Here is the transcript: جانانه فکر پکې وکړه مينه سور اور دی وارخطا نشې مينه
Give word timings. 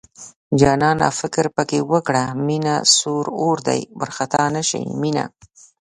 جانانه 0.59 1.07
فکر 1.19 1.45
پکې 1.55 1.79
وکړه 1.91 2.23
مينه 2.47 2.75
سور 2.95 3.25
اور 3.41 3.57
دی 3.67 3.81
وارخطا 3.99 4.43
نشې 4.55 4.81
مينه 5.01 5.25